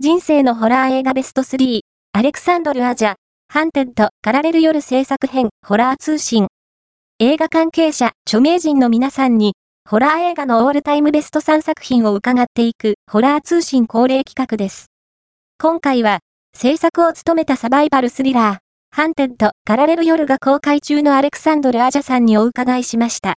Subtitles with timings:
[0.00, 1.80] 人生のホラー映画ベスト3、
[2.12, 3.14] アレクサンドル・アジャ、
[3.48, 6.46] ハンテッド、カラレル夜制作編、ホラー通信。
[7.18, 9.54] 映画関係者、著名人の皆さんに、
[9.90, 14.86] ホラー映画のオールタイムベスト3作品を伺っていく、ホラー通信恒例企画です。
[15.60, 16.20] 今回は、
[16.56, 23.26] 制作を務めたサバイバルスリラー、ハンテッド、カラレル夜が公開中のアレクサンドル・アジャさんにお伺いしました。